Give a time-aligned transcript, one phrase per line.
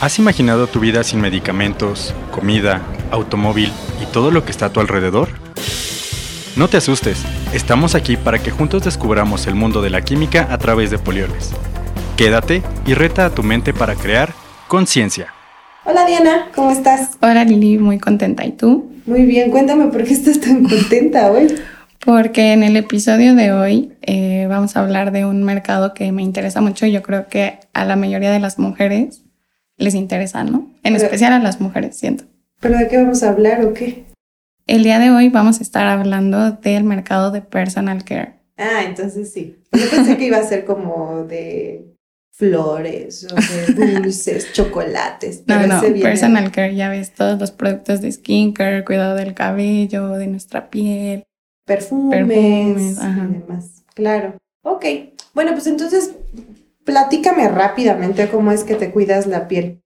[0.00, 3.70] ¿Has imaginado tu vida sin medicamentos, comida, automóvil
[4.02, 5.28] y todo lo que está a tu alrededor?
[6.56, 7.24] No te asustes,
[7.54, 11.52] estamos aquí para que juntos descubramos el mundo de la química a través de polioles.
[12.16, 14.34] Quédate y reta a tu mente para crear
[14.68, 15.32] conciencia.
[15.84, 17.16] Hola Diana, ¿cómo estás?
[17.20, 18.44] Hola Lili, muy contenta.
[18.44, 18.90] ¿Y tú?
[19.06, 21.54] Muy bien, cuéntame por qué estás tan contenta hoy.
[22.04, 26.22] Porque en el episodio de hoy eh, vamos a hablar de un mercado que me
[26.22, 29.23] interesa mucho y yo creo que a la mayoría de las mujeres
[29.76, 30.70] les interesa, ¿no?
[30.82, 32.24] En especial a las mujeres, siento.
[32.60, 34.04] ¿Pero de qué vamos a hablar o qué?
[34.66, 38.40] El día de hoy vamos a estar hablando del mercado de personal care.
[38.56, 39.56] Ah, entonces sí.
[39.72, 41.94] Yo pensé que iba a ser como de
[42.32, 45.42] flores o de dulces, chocolates.
[45.46, 50.26] No, no, personal care, ya ves, todos los productos de skincare, cuidado del cabello, de
[50.26, 51.24] nuestra piel.
[51.66, 53.84] Perfumes, perfumes y demás.
[53.94, 54.36] Claro.
[54.64, 54.84] Ok.
[55.34, 56.14] Bueno, pues entonces
[56.84, 59.80] Platícame rápidamente cómo es que te cuidas la piel.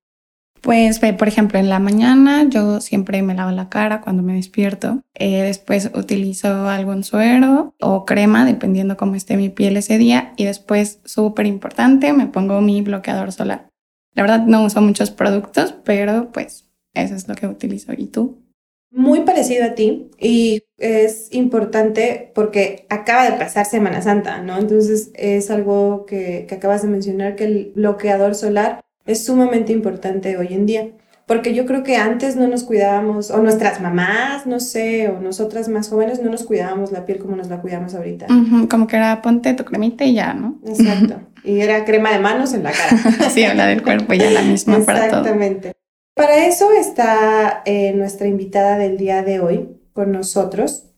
[0.61, 5.03] Pues, por ejemplo, en la mañana yo siempre me lavo la cara cuando me despierto.
[5.15, 10.33] Eh, después utilizo algún suero o crema, dependiendo cómo esté mi piel ese día.
[10.37, 13.69] Y después, súper importante, me pongo mi bloqueador solar.
[14.15, 17.93] La verdad no uso muchos productos, pero pues eso es lo que utilizo.
[17.97, 18.43] ¿Y tú?
[18.91, 24.59] Muy parecido a ti y es importante porque acaba de pasar Semana Santa, ¿no?
[24.59, 30.49] Entonces es algo que, acabas de mencionar, que el bloqueador solar es sumamente importante hoy
[30.51, 30.89] en día.
[31.27, 35.69] Porque yo creo que antes no nos cuidábamos, o nuestras mamás, no sé, o nosotras
[35.69, 38.29] más jóvenes no nos cuidábamos la piel como nos la cuidamos ahorita.
[38.71, 40.59] como que era ponte tu cremita y ya, ¿no?
[40.67, 41.21] Exacto.
[41.45, 43.31] Y era crema de manos en la cara.
[43.31, 45.21] sí, la del cuerpo ya la misma para todo.
[45.21, 45.78] Exactamente.
[46.19, 50.91] Para eso está eh, nuestra invitada del día de hoy con nosotros.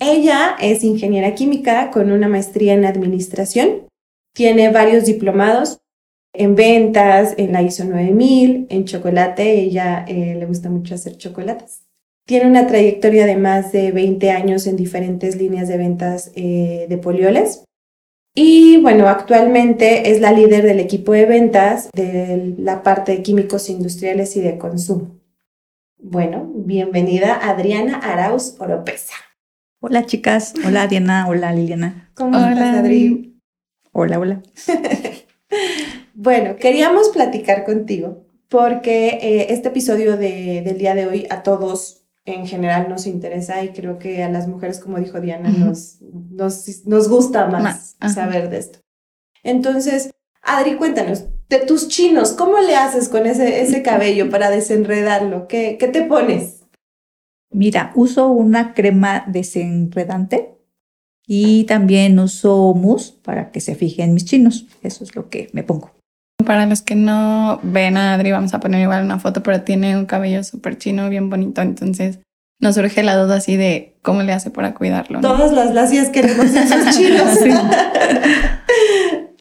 [0.00, 3.86] Ella es ingeniera química con una maestría en administración.
[4.34, 5.82] Tiene varios diplomados
[6.32, 9.60] en ventas, en la ISO 9000, en chocolate.
[9.60, 11.82] Ella eh, le gusta mucho hacer chocolates.
[12.26, 16.96] Tiene una trayectoria de más de 20 años en diferentes líneas de ventas eh, de
[16.96, 17.64] polioles.
[18.34, 23.68] Y bueno, actualmente es la líder del equipo de ventas de la parte de químicos
[23.68, 25.18] industriales y de consumo.
[25.98, 29.14] Bueno, bienvenida Adriana Arauz Oropesa.
[29.80, 32.10] Hola chicas, hola Diana, hola Liliana.
[32.14, 33.38] ¿Cómo estás Adri?
[33.92, 34.42] Hola, hola.
[36.14, 42.46] bueno, queríamos platicar contigo porque eh, este episodio del día de hoy a todos en
[42.46, 47.46] general nos interesa y creo que a las mujeres, como dijo Diana, nos, nos, gusta
[47.46, 48.78] más, saber de esto.
[49.42, 50.10] Entonces,
[50.40, 55.48] Adri, cuéntanos, de tus chinos, ¿cómo le haces con ese, ese cabello para desenredarlo?
[55.48, 56.64] ¿Qué, ¿Qué te pones?
[57.50, 60.58] Mira, uso una crema desenredante
[61.26, 64.66] y también uso mousse para que se fijen mis chinos.
[64.82, 65.90] Eso es lo que me pongo.
[66.44, 69.96] Para los que no ven a Adri, vamos a poner igual una foto, pero tiene
[69.96, 71.62] un cabello súper chino, bien bonito.
[71.62, 72.18] Entonces
[72.60, 75.20] nos surge la duda así de cómo le hace para cuidarlo.
[75.20, 77.38] Todas las lacias queremos esos chinos.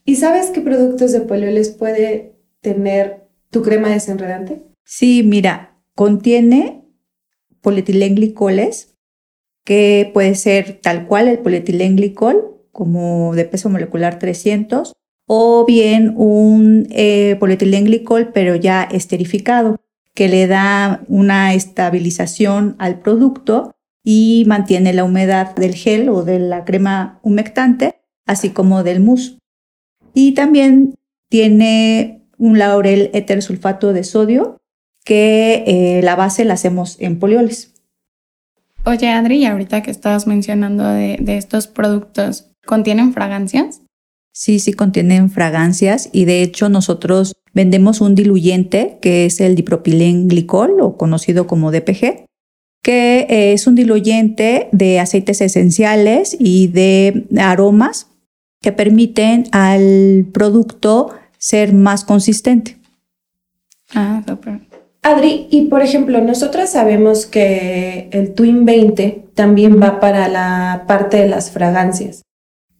[0.05, 4.63] ¿Y sabes qué productos de polioles puede tener tu crema desenredante?
[4.83, 6.83] Sí, mira, contiene
[7.61, 8.95] polietilenglicoles,
[9.63, 14.93] que puede ser tal cual el polietilenglicol, como de peso molecular 300,
[15.33, 19.77] o bien un eh, polietilenglicol, pero ya esterificado,
[20.13, 26.39] que le da una estabilización al producto y mantiene la humedad del gel o de
[26.39, 29.37] la crema humectante, así como del mousse.
[30.13, 30.95] Y también
[31.29, 33.09] tiene un laurel
[33.39, 34.59] sulfato de sodio,
[35.05, 37.73] que eh, la base la hacemos en polioles.
[38.83, 43.81] Oye, Adri, ahorita que estabas mencionando de, de estos productos, ¿contienen fragancias?
[44.33, 50.79] Sí, sí contienen fragancias y de hecho nosotros vendemos un diluyente que es el dipropilenglicol
[50.79, 52.25] o conocido como DPG,
[52.81, 58.07] que es un diluyente de aceites esenciales y de aromas
[58.61, 62.77] que permiten al producto ser más consistente.
[63.93, 64.61] Ah, súper.
[65.03, 71.17] Adri, y por ejemplo, nosotras sabemos que el Twin 20 también va para la parte
[71.17, 72.21] de las fragancias.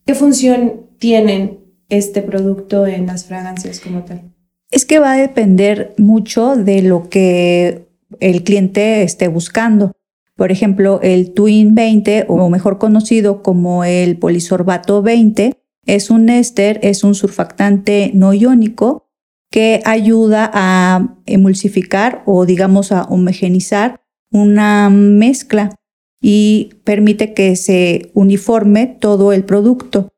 [0.06, 1.60] ¿Qué función tienen
[1.90, 4.22] este producto en las fragancias como tal?
[4.70, 7.88] Es que va a depender mucho de lo que
[8.20, 9.94] el cliente esté buscando.
[10.38, 15.58] Por ejemplo, el Twin 20, o mejor conocido como el polisorbato 20,
[15.88, 19.10] es un éster, es un surfactante no iónico
[19.50, 24.00] que ayuda a emulsificar o digamos a homogenizar
[24.32, 25.76] una mezcla
[26.22, 30.12] y permite que se uniforme todo el producto.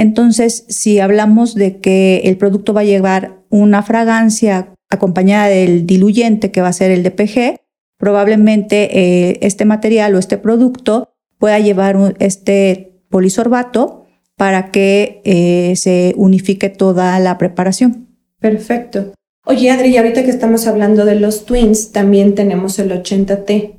[0.00, 6.50] Entonces, si hablamos de que el producto va a llevar una fragancia acompañada del diluyente
[6.50, 7.60] que va a ser el DPG,
[7.98, 14.06] probablemente eh, este material o este producto pueda llevar este polisorbato
[14.38, 18.08] para que eh, se unifique toda la preparación.
[18.38, 19.12] Perfecto.
[19.44, 23.74] Oye, Adri, ahorita que estamos hablando de los twins, también tenemos el 80T.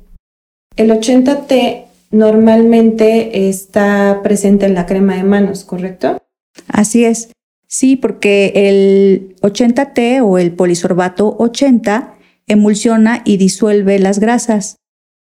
[0.76, 6.18] El 80T normalmente está presente en la crema de manos, ¿correcto?
[6.68, 7.30] Así es.
[7.66, 12.14] Sí, porque el 80T o el polisorbato 80
[12.46, 14.76] emulsiona y disuelve las grasas.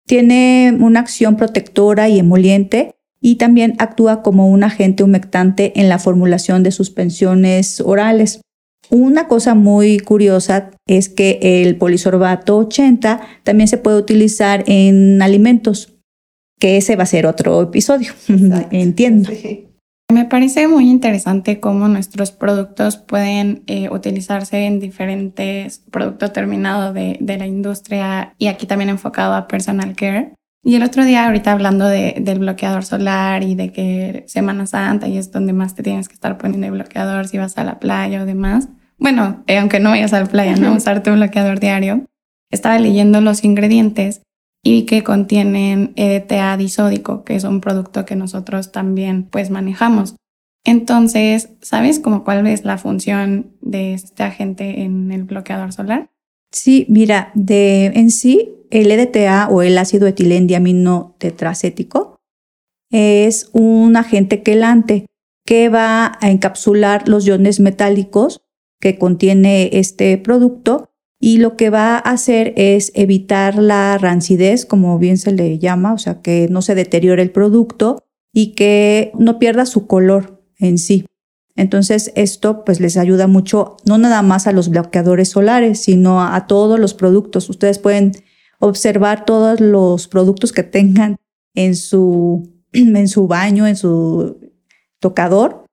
[0.05, 5.97] Tiene una acción protectora y emoliente y también actúa como un agente humectante en la
[5.97, 8.41] formulación de suspensiones orales.
[8.91, 15.94] Una cosa muy curiosa es que el polisorbato 80 también se puede utilizar en alimentos,
[16.59, 18.13] que ese va a ser otro episodio,
[18.71, 19.29] entiendo.
[20.11, 27.17] Me parece muy interesante cómo nuestros productos pueden eh, utilizarse en diferentes productos terminados de,
[27.19, 30.33] de, la industria y aquí también enfocado a personal care.
[30.63, 35.07] Y el otro día, ahorita hablando de, del bloqueador solar y de que Semana Santa
[35.07, 37.79] y es donde más te tienes que estar poniendo el bloqueador si vas a la
[37.79, 38.69] playa o demás.
[38.97, 40.73] Bueno, eh, aunque no vayas a la playa, ¿no?
[40.73, 42.05] Usar tu bloqueador diario.
[42.51, 44.21] Estaba leyendo los ingredientes
[44.67, 50.15] y que contienen EDTA disódico, que es un producto que nosotros también pues manejamos.
[50.65, 56.09] Entonces, ¿sabes cómo cuál es la función de este agente en el bloqueador solar?
[56.51, 62.15] Sí, mira, de en sí el EDTA o el ácido etilendiamino tetracético
[62.91, 65.05] es un agente quelante
[65.45, 68.41] que va a encapsular los iones metálicos
[68.81, 70.89] que contiene este producto
[71.25, 75.91] y lo que va a hacer es evitar la rancidez, como bien se le llama,
[75.91, 80.77] o sea, que no se deteriore el producto y que no pierda su color en
[80.77, 81.07] sí.
[81.55, 86.45] Entonces, esto pues les ayuda mucho, no nada más a los bloqueadores solares, sino a,
[86.45, 87.49] todos los productos.
[87.49, 88.11] Ustedes pueden
[88.59, 91.15] observar todos los productos que tengan
[91.55, 94.37] en su, en su baño, en su
[94.99, 95.64] tocador,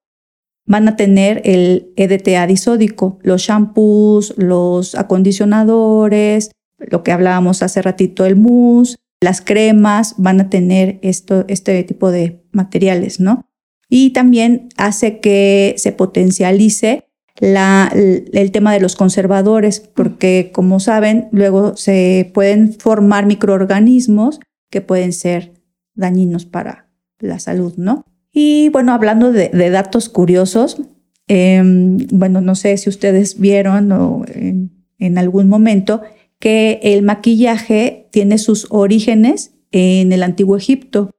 [0.66, 8.24] van a tener el EDTA disódico, los shampoos, los acondicionadores, lo que hablábamos hace ratito,
[8.24, 13.48] el mousse, las cremas van a tener esto, este tipo de materiales, ¿no?
[13.88, 17.04] Y también hace que se potencialice
[17.38, 24.80] la, el tema de los conservadores, porque como saben, luego se pueden formar microorganismos que
[24.80, 25.52] pueden ser
[25.94, 26.88] dañinos para
[27.18, 28.04] la salud, ¿no?
[28.32, 30.80] Y bueno, hablando de, datos curiosos,
[31.28, 36.02] em, bueno, no sé si ustedes vieron o en, algún momento
[36.38, 41.10] que el maquillaje tiene sus orígenes en el antiguo Egipto,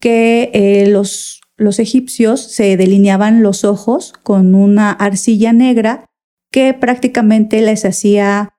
[0.00, 6.06] que eh, los, los egipcios se delineaban los ojos con una arcilla negra
[6.50, 8.54] que prácticamente les hacía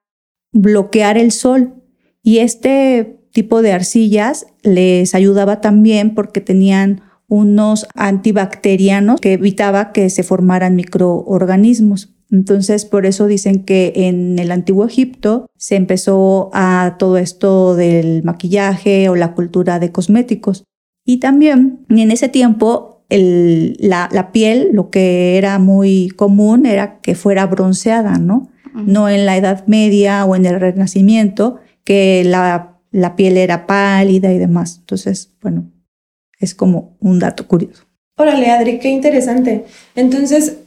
[0.52, 1.76] bloquear el sol.
[2.24, 10.10] Y este tipo de arcillas les ayudaba también porque tenían unos antibacterianos que evitaba que
[10.10, 12.16] se formaran microorganismos.
[12.32, 18.24] Entonces, por eso dicen que en el antiguo Egipto se empezó a todo esto del
[18.24, 20.64] maquillaje o la cultura de cosméticos.
[21.06, 27.16] Y también en ese tiempo la, la, piel, lo que era muy común era que
[27.16, 28.50] fuera bronceada, ¿no?
[28.74, 34.34] No en la Edad Media o en el Renacimiento, que la, la piel era pálida
[34.34, 34.78] y demás.
[34.80, 35.70] Entonces, bueno,
[36.40, 37.86] es como un dato curioso.
[38.18, 39.66] Órale, Adri, qué interesante.
[39.96, 40.58] Entonces,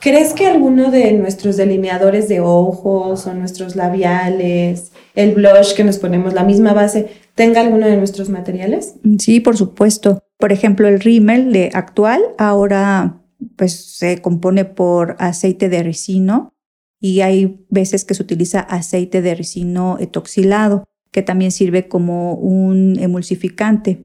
[0.00, 5.98] ¿crees que alguno de nuestros delineadores de ojos o nuestros labiales, el blush que nos
[5.98, 8.94] ponemos, la misma base, tenga alguno de nuestros materiales?
[9.18, 10.22] Sí, por supuesto.
[10.38, 13.22] Por ejemplo, el rímel de actual ahora
[13.56, 16.54] pues se compone por aceite de ricino
[17.00, 22.98] y hay veces que se utiliza aceite de ricino etoxilado, que también sirve como un
[22.98, 24.02] emulsificante.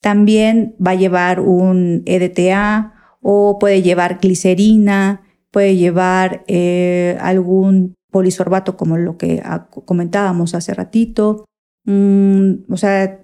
[0.00, 8.76] También va a llevar un EDTA o puede llevar glicerina, puede llevar eh, algún polisorbato
[8.76, 9.42] como lo que
[9.84, 11.44] comentábamos hace ratito.
[11.84, 13.20] Mm, o sea,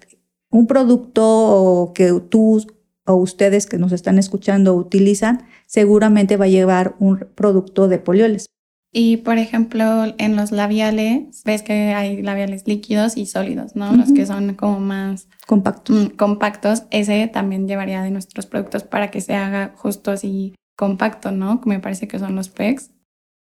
[0.49, 2.61] un producto que tú
[3.05, 8.45] o ustedes que nos están escuchando utilizan, seguramente va a llevar un producto de polioles.
[8.95, 13.91] Y por ejemplo, en los labiales, ves que hay labiales líquidos y sólidos, ¿no?
[13.95, 15.95] Los que son como más compactos.
[15.95, 21.31] Mm, compactos, ese también llevaría de nuestros productos para que se haga justo así compacto,
[21.31, 21.59] ¿no?
[21.65, 22.91] Me parece que son los PECs.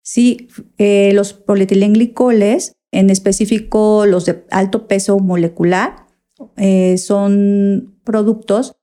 [0.02, 0.48] Sí,
[0.80, 6.08] eh, los polietilenglicoles, en específico los de alto peso molecular,
[6.56, 8.77] eh, son productos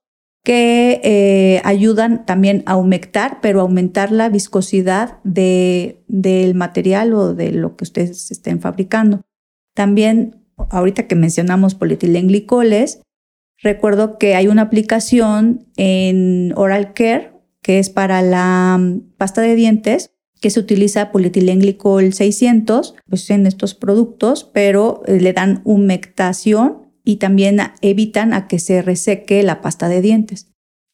[0.45, 7.51] que eh, ayudan también a humectar, pero aumentar la viscosidad de, del material o de
[7.51, 9.21] lo que ustedes estén fabricando.
[9.73, 13.01] También, ahorita que mencionamos polietilenglycoles,
[13.61, 17.35] recuerdo que hay una aplicación en Oral Care
[17.65, 23.47] que es para la mm, pasta de dientes, que se utiliza polietilenglicol 600 pues en
[23.47, 29.61] estos productos, pero eh, le dan humectación y también evitan a que se reseque la
[29.61, 30.51] pasta de dientes.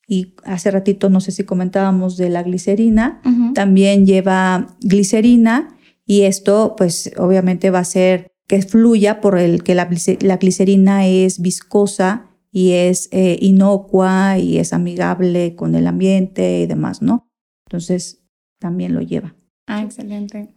[0.08, 3.22] Y hace ratito, no sé si comentábamos de la glicerina,
[3.56, 9.74] también lleva glicerina y esto pues obviamente va a hacer que fluya por el que
[9.74, 16.66] la, glicerina es viscosa y es eh, inocua y es amigable con el ambiente y
[16.66, 17.32] demás, ¿no?
[17.66, 18.26] Entonces
[18.60, 19.34] también lo lleva.
[19.68, 20.54] Ah, excelente.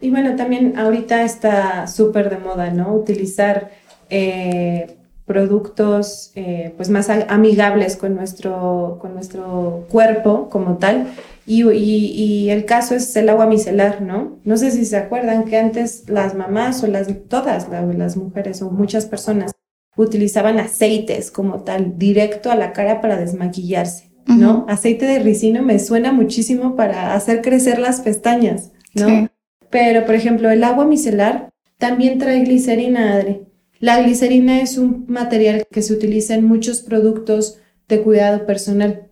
[0.00, 2.94] Y bueno, también ahorita está súper de moda, ¿no?
[2.94, 3.70] Utilizar
[4.10, 4.96] eh,
[5.28, 11.06] productos eh, pues más amigables con nuestro, con nuestro cuerpo como tal.
[11.46, 14.38] Y, y, el caso es el agua micelar, ¿no?
[14.44, 18.70] No sé si se acuerdan que antes las mamás o las, todas las mujeres o
[18.70, 19.52] muchas personas
[19.96, 24.66] utilizaban aceites como tal, directo a la cara para desmaquillarse, ¿no?
[24.68, 29.28] Aceite de ricino me suena muchísimo para hacer crecer las pestañas, ¿no?
[29.70, 33.47] Pero, por ejemplo, el agua micelar también trae glicerina, Adri.
[33.80, 37.58] La glicerina es un material que se utiliza en muchos productos
[37.88, 39.08] de cuidado personal.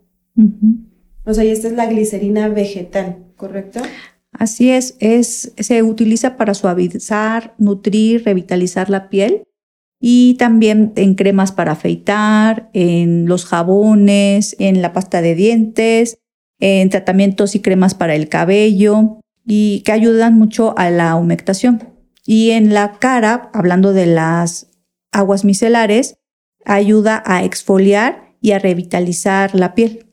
[1.25, 3.81] O sea, y esta es la glicerina vegetal, ¿correcto?
[4.33, 9.45] Así es, es, se utiliza para suavizar, nutrir, revitalizar la piel
[10.01, 16.19] y también en cremas para afeitar, en los jabones, en la pasta de dientes,
[16.61, 21.96] en tratamientos y cremas para el cabello y que ayudan mucho a la humectación.
[22.27, 24.69] Y en la cara, hablando de las
[25.13, 26.19] aguas micelares,
[26.65, 30.07] ayuda a exfoliar y a revitalizar la piel.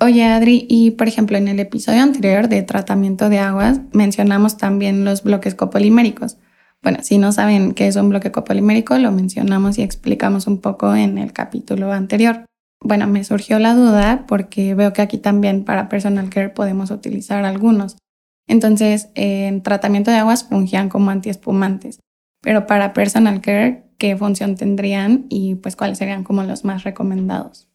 [0.00, 5.04] Oye, Adri, y por ejemplo, en el episodio anterior de tratamiento de aguas mencionamos también
[5.04, 6.38] los bloques copoliméricos.
[6.82, 10.96] Bueno, si no saben qué es un bloque copolimérico, lo mencionamos y explicamos un poco
[10.96, 12.44] en el capítulo anterior.
[12.80, 17.44] Bueno, me surgió la duda porque veo que aquí también para personal care podemos utilizar
[17.44, 17.96] algunos.
[18.46, 22.00] Entonces, en tratamiento de aguas fungían como antiespumantes,
[22.42, 27.68] pero para personal care, ¿qué función tendrían y pues cuáles serían como los más recomendados?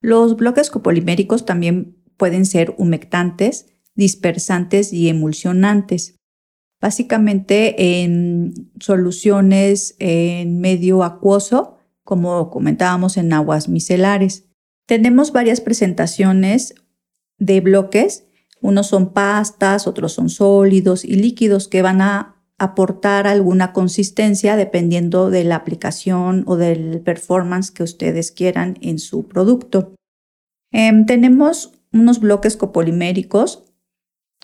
[0.00, 6.16] Los bloques copoliméricos también pueden ser humectantes, dispersantes y emulsionantes.
[6.80, 14.44] Básicamente en soluciones en medio acuoso, como comentábamos en aguas micelares.
[14.86, 16.74] Tenemos varias presentaciones
[17.38, 18.25] de bloques
[18.66, 25.30] unos son pastas, otros son sólidos y líquidos que van a aportar alguna consistencia dependiendo
[25.30, 29.94] de la aplicación o del performance que ustedes quieran en su producto.
[30.72, 33.64] Em, tenemos unos bloques copoliméricos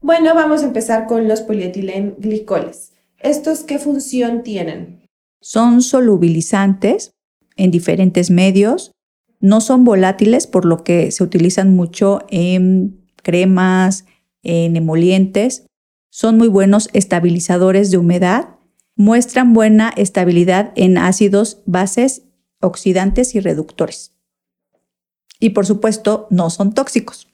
[0.00, 2.94] Bueno, vamos a empezar con los polietilenglycoles.
[3.20, 5.08] ¿Estos qué función tienen?
[5.40, 7.12] Son solubilizantes
[7.56, 8.92] en diferentes medios,
[9.40, 14.04] no son volátiles, por lo que se utilizan mucho en cremas,
[14.42, 15.66] en emolientes,
[16.10, 18.56] son muy buenos estabilizadores de humedad,
[18.96, 22.22] muestran buena estabilidad en ácidos, bases,
[22.60, 24.14] oxidantes y reductores.
[25.40, 27.28] Y por supuesto, no son tóxicos.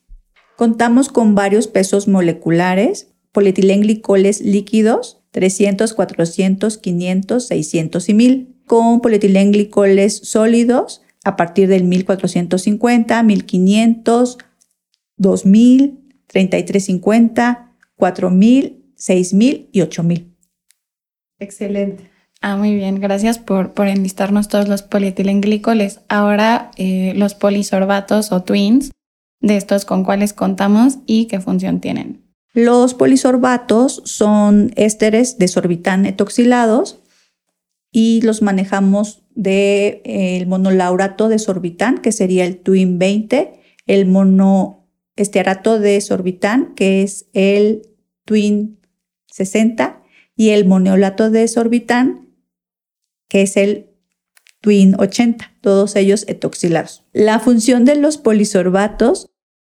[0.57, 10.17] Contamos con varios pesos moleculares, polietilenglicoles líquidos, 300, 400, 500, 600 y 1000, con polietilenglicoles
[10.19, 14.39] sólidos a partir del 1450, 1500,
[15.17, 15.99] 2000,
[16.29, 20.37] 3350, 4000, 6000 y 8000.
[21.41, 22.11] Excelente.
[22.41, 23.01] Ah, muy bien.
[23.01, 26.01] Gracias por, por enlistarnos todos los polietilenglycoles.
[26.09, 28.93] Ahora, eh, los polisorbatos o twins,
[29.41, 32.24] de estos con cuáles contamos y qué función tienen.
[32.55, 37.01] Los polisorbatos son ésteres de sorbitán etoxilados
[37.91, 45.81] y los manejamos del de, monolaurato de sorbitán, que sería el Twin 20, el monoestearato
[45.81, 47.83] de sorbitán, que es el
[48.25, 48.79] Twin
[49.27, 50.01] 60,
[50.37, 52.29] y el moneolato de sorbitán,
[53.29, 53.91] que es el
[54.61, 57.05] Twin 80, todos ellos etoxilados.
[57.13, 59.34] La función de los polisorbatos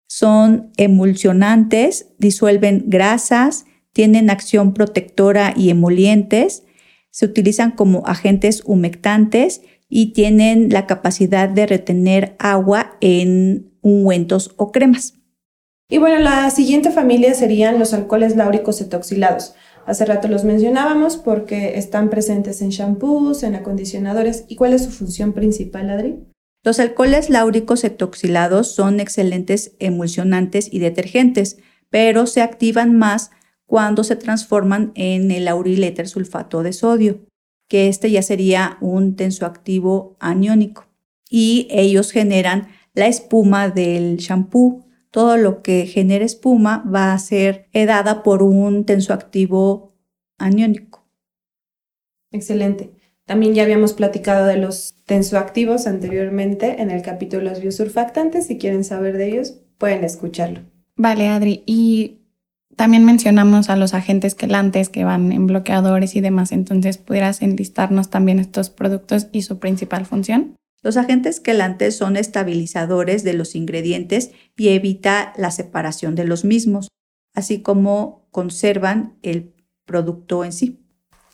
[0.07, 6.63] son emulsionantes, disuelven grasas, tienen acción protectora y emolientes,
[7.11, 14.71] se utilizan como agentes humectantes y tienen la capacidad de retener agua en ungüentos o
[14.71, 15.13] cremas.
[15.87, 19.53] Y bueno, la siguiente familia serían los alcoholes láuricos etoxilados.
[19.85, 24.45] Hace rato los mencionábamos porque están presentes en shampoos, en acondicionadores.
[24.47, 26.25] ¿Y cuál es su función principal, Adri?
[26.65, 31.57] Los alcoholes láuricos etoxilados son excelentes emulsionantes y detergentes,
[31.91, 33.29] pero se activan más
[33.67, 37.19] cuando se transforman en el lauriléter sulfato de sodio,
[37.67, 40.87] que este ya sería un tensoactivo aniónico.
[41.29, 44.87] Y ellos generan la espuma del shampoo.
[45.11, 49.93] Todo lo que genere espuma va a ser dada por un tensoactivo
[50.39, 51.05] aniónico.
[52.31, 52.94] Excelente.
[53.25, 58.47] También ya habíamos platicado de los tensoactivos anteriormente en el capítulo de los biosurfactantes.
[58.47, 60.61] Si quieren saber de ellos, pueden escucharlo.
[60.95, 61.63] Vale, Adri.
[61.65, 62.21] Y
[62.75, 66.51] también mencionamos a los agentes quelantes que van en bloqueadores y demás.
[66.51, 70.55] Entonces, ¿pudieras enlistarnos también estos productos y su principal función?
[70.83, 76.89] Los agentes quelantes son estabilizadores de los ingredientes y evita la separación de los mismos,
[77.33, 79.55] así como conservan el
[79.85, 80.84] producto en sí.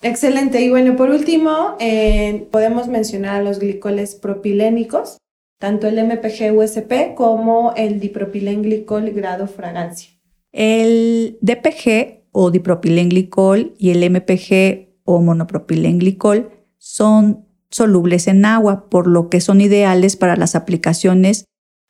[0.01, 0.61] Excelente.
[0.61, 5.17] Y bueno, por último, eh, podemos mencionar los glicoles propilénicos,
[5.59, 10.11] tanto el MPG-USP como el dipropilenglicol grado fragancia.
[10.51, 19.29] El DPG o dipropilenglicol y el MPG o monopropilenglicol son solubles en agua, por lo
[19.29, 21.45] que son ideales para las aplicaciones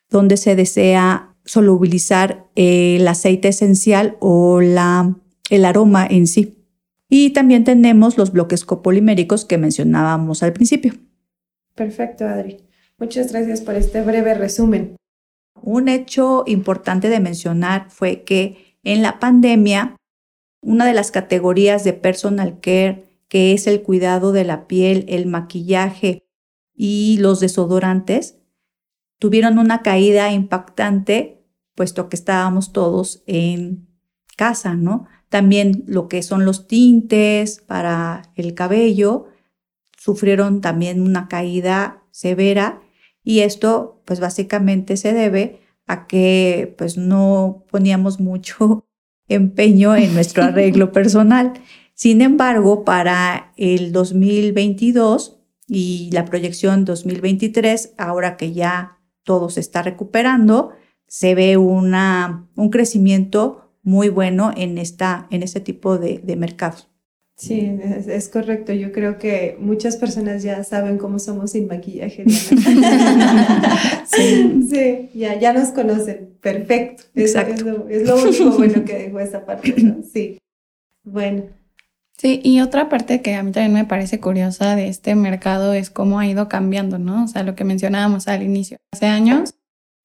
[0.10, 5.16] donde se desea solubilizar el aceite esencial o la,
[5.50, 6.61] el aroma en sí.
[7.14, 10.94] Y también tenemos los bloques copoliméricos que mencionábamos al principio.
[11.76, 12.66] Perfecto, Adri.
[12.98, 14.96] Muchas gracias por este breve resumen.
[15.62, 19.98] Un hecho importante de mencionar fue que en la pandemia,
[20.62, 25.26] una de las categorías de personal care que es el cuidado de la piel, el
[25.26, 26.24] maquillaje
[26.74, 28.38] y los desodorantes,
[29.20, 31.44] tuvieron una caída impactante,
[31.76, 33.90] puesto que estábamos todos en
[34.38, 35.08] casa, ¿no?
[35.32, 39.28] También lo que son los tintes para el cabello
[39.98, 42.82] sufrieron también una caída severa
[43.24, 48.86] y esto pues básicamente se debe a que pues no poníamos mucho
[49.30, 51.54] empeño en nuestro arreglo personal.
[51.94, 59.82] Sin embargo, para el 2022 y la proyección 2023, ahora que ya todo se está
[59.82, 60.72] recuperando,
[61.08, 66.92] se ve una, un crecimiento muy bueno en, esta, en este tipo de, de mercados.
[67.42, 67.76] Sí,
[68.08, 68.72] es, correcto.
[68.72, 72.24] Yo creo que muchas personas ya saben cómo somos sin maquillaje.
[72.30, 72.56] sí,
[74.70, 76.36] sí ya, ya nos conocen.
[76.40, 77.02] Perfecto.
[77.16, 77.88] Exacto.
[77.90, 79.74] Es, lo, único bueno que dejó esa parte.
[80.14, 80.38] Sí.
[81.04, 81.46] Bueno.
[82.16, 85.90] Sí, y otra parte que a mí también me parece curiosa de este mercado es
[85.90, 87.24] cómo ha ido cambiando, ¿no?
[87.24, 88.78] O sea, lo que mencionábamos al inicio.
[88.92, 89.56] Hace años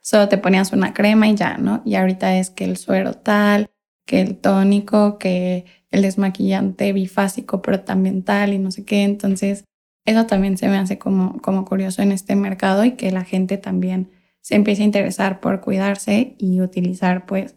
[0.06, 1.82] solo te ponías una crema y ya, ¿no?
[1.84, 3.70] Y ahorita es que el suero tal,
[4.06, 9.02] que el tónico, que el desmaquillante bifásico, pero también tal y no sé qué.
[9.02, 9.64] Entonces,
[10.04, 13.58] eso también se me hace como, como curioso en este mercado y que la gente
[13.58, 17.56] también se empiece a interesar por cuidarse y utilizar pues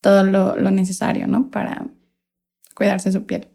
[0.00, 1.50] todo lo, lo necesario, ¿no?
[1.50, 1.88] Para
[2.76, 3.48] cuidarse su piel.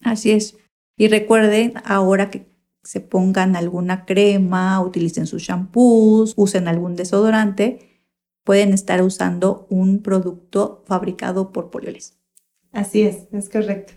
[0.00, 0.56] Así es.
[0.96, 2.48] Y recuerden ahora que
[2.88, 8.00] se pongan alguna crema, utilicen sus shampoos, usen algún desodorante,
[8.44, 12.16] pueden estar usando un producto fabricado por Polioles.
[12.72, 13.92] Así es, es correcto.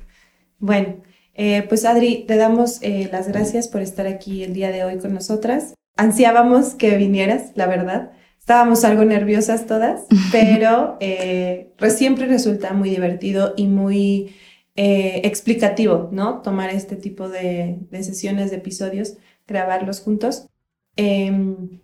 [0.59, 0.97] Bueno,
[1.35, 4.97] eh, pues Adri, te damos eh, las gracias por estar aquí el día de hoy
[4.97, 5.73] con nosotras.
[5.95, 8.11] Ansiábamos que vinieras, la verdad.
[8.39, 10.01] Estábamos algo nerviosas todas,
[10.33, 14.35] pero eh, siempre resulta muy divertido y muy
[14.75, 16.41] eh, explicativo, ¿no?
[16.41, 19.15] Tomar este tipo de, sesiones, de episodios,
[19.47, 20.47] grabarlos juntos.
[20.95, 21.79] Em,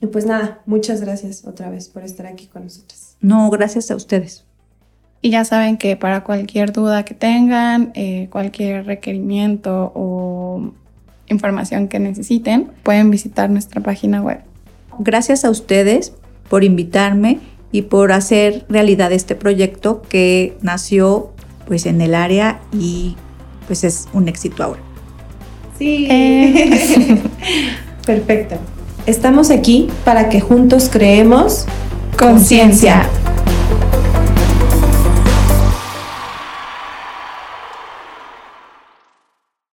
[0.00, 3.16] y pues nada, muchas gracias otra vez por estar aquí con nosotros.
[3.20, 4.44] No, gracias a ustedes.
[5.20, 10.72] Y ya saben que para cualquier duda que tengan, eh, cualquier requerimiento o
[11.28, 14.40] información que necesiten, pueden visitar nuestra página web.
[14.98, 16.12] Gracias a ustedes
[16.48, 17.38] por invitarme
[17.70, 21.31] y por hacer realidad este proyecto que nació
[21.66, 23.16] pues en el área y
[23.66, 24.80] pues es un éxito ahora.
[25.78, 26.06] Sí.
[26.10, 27.22] Eh.
[28.06, 28.56] Perfecto.
[29.06, 31.66] Estamos aquí para que juntos creemos
[32.18, 33.08] conciencia.